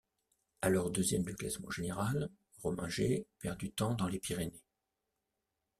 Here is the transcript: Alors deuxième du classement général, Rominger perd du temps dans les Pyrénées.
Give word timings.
Alors 0.63 0.89
deuxième 0.89 1.21
du 1.23 1.35
classement 1.35 1.69
général, 1.69 2.31
Rominger 2.63 3.27
perd 3.37 3.59
du 3.59 3.71
temps 3.71 3.93
dans 3.93 4.07
les 4.07 4.17
Pyrénées. 4.17 4.63